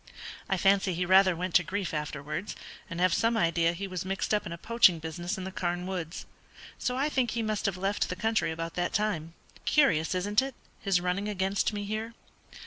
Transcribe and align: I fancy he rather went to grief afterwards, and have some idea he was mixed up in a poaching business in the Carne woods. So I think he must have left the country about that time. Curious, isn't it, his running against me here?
I 0.49 0.57
fancy 0.57 0.95
he 0.95 1.05
rather 1.05 1.35
went 1.35 1.53
to 1.53 1.63
grief 1.63 1.93
afterwards, 1.93 2.55
and 2.89 2.99
have 2.99 3.13
some 3.13 3.37
idea 3.37 3.73
he 3.73 3.87
was 3.87 4.03
mixed 4.03 4.33
up 4.33 4.47
in 4.47 4.51
a 4.51 4.57
poaching 4.57 4.97
business 4.97 5.37
in 5.37 5.43
the 5.43 5.51
Carne 5.51 5.85
woods. 5.85 6.25
So 6.79 6.97
I 6.97 7.07
think 7.07 7.29
he 7.31 7.43
must 7.43 7.67
have 7.67 7.77
left 7.77 8.09
the 8.09 8.15
country 8.15 8.49
about 8.51 8.73
that 8.73 8.93
time. 8.93 9.35
Curious, 9.65 10.15
isn't 10.15 10.41
it, 10.41 10.55
his 10.79 10.99
running 11.01 11.29
against 11.29 11.71
me 11.71 11.83
here? 11.83 12.15